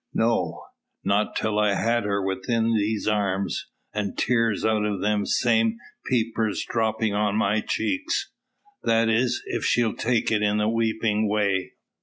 No; 0.15 0.63
not 1.03 1.35
till 1.35 1.59
I've 1.59 1.77
had 1.77 2.05
her 2.05 2.25
within 2.25 2.73
these 2.73 3.07
arms, 3.07 3.67
and 3.93 4.17
tears 4.17 4.65
out 4.65 4.83
o' 4.83 4.97
them 4.99 5.27
same 5.27 5.77
peepers 6.09 6.65
droppin' 6.67 7.13
on 7.13 7.35
my 7.35 7.61
cheeks. 7.63 8.31
That 8.81 9.09
is, 9.09 9.43
if 9.45 9.63
she 9.63 9.93
take 9.93 10.31
it 10.31 10.41
in 10.41 10.57
the 10.57 10.67
weepin' 10.67 11.27
way." 11.29 11.73